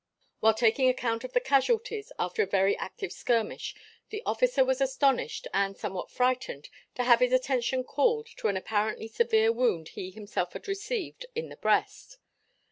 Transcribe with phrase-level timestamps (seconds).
[0.39, 3.75] While taking account of the casualties after a very active skirmish
[4.09, 9.07] the officer was astonished and somewhat frightened to have his attention called to an apparently
[9.07, 12.17] severe wound he himself had received in the breast.